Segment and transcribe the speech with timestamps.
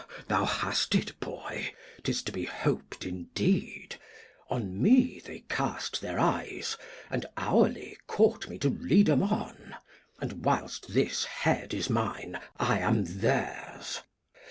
[0.09, 0.27] Glost.
[0.29, 3.97] Thou hast it Boy, 'tis to be hop'd indeed;
[4.49, 6.75] On me they cast their Eyes,
[7.11, 9.75] and hourly court me To lead 'em on;
[10.19, 14.01] and whilst this Head is mine, I'm Theirs.